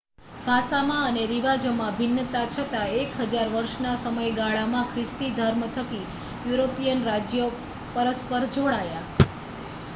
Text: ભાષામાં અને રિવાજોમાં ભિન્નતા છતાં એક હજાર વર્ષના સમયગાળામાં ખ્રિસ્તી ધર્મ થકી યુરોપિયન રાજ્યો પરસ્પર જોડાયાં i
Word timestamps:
ભાષામાં 0.37 1.01
અને 1.07 1.25
રિવાજોમાં 1.27 1.97
ભિન્નતા 1.97 2.41
છતાં 2.47 2.95
એક 2.95 3.19
હજાર 3.25 3.51
વર્ષના 3.51 3.93
સમયગાળામાં 4.01 4.89
ખ્રિસ્તી 4.89 5.29
ધર્મ 5.35 5.65
થકી 5.75 6.03
યુરોપિયન 6.47 7.07
રાજ્યો 7.07 7.51
પરસ્પર 7.93 8.49
જોડાયાં 8.51 9.13
i 9.19 9.29